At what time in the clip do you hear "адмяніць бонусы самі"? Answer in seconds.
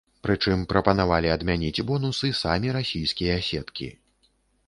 1.33-2.73